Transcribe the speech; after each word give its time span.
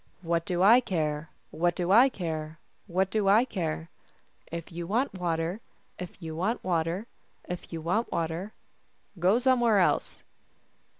"What 0.31 0.45
do 0.47 0.63
I 0.63 0.79
care? 0.81 1.29
What 1.51 1.75
do 1.75 1.91
I 1.91 2.09
care? 2.09 2.57
What 2.87 3.11
do 3.11 3.27
I 3.27 3.45
care?" 3.45 3.91
If 4.57 4.71
you 4.71 4.87
want 4.87 5.13
water, 5.13 5.61
If 5.99 6.19
you 6.19 6.35
want 6.35 6.63
water, 6.63 7.05
If 7.47 7.71
you 7.71 7.81
want 7.83 8.11
water, 8.11 8.51
Go 9.19 9.37
somewhere 9.37 9.77
else." 9.77 10.23